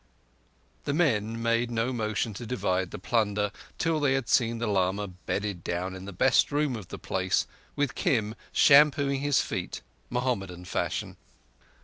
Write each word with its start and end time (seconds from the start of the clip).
The 0.85 0.95
men 0.95 1.39
made 1.39 1.69
no 1.69 1.93
motion 1.93 2.33
to 2.33 2.45
divide 2.47 2.89
the 2.89 2.97
plunder 2.97 3.51
till 3.77 3.99
they 3.99 4.13
had 4.15 4.27
seen 4.27 4.57
the 4.57 4.65
lama 4.65 5.05
bedded 5.07 5.63
down 5.63 5.95
in 5.95 6.05
the 6.05 6.11
best 6.11 6.51
room 6.51 6.75
of 6.75 6.87
the 6.87 6.97
place, 6.97 7.45
with 7.75 7.93
Kim 7.93 8.33
shampooing 8.51 9.19
his 9.19 9.41
feet, 9.41 9.81
Mohammedan 10.09 10.65
fashion. 10.65 11.17